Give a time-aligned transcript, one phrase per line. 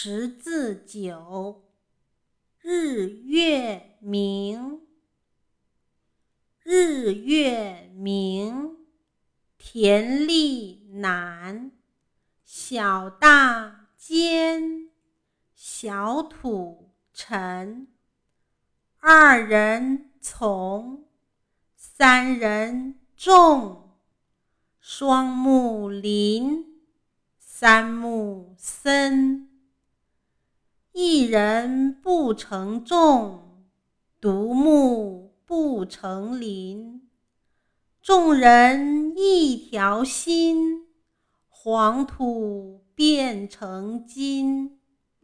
[0.00, 1.64] 十字九，
[2.60, 4.80] 日月明，
[6.62, 8.76] 日月明，
[9.58, 11.72] 田力难，
[12.44, 14.88] 小大尖，
[15.56, 17.88] 小土沉，
[19.00, 21.08] 二人从，
[21.74, 23.98] 三人众，
[24.78, 26.64] 双木林，
[27.40, 29.47] 三木森。
[30.92, 33.66] 一人不成众，
[34.20, 37.08] 独木不成林。
[38.00, 40.86] 众人一条心，
[41.48, 44.77] 黄土变成金。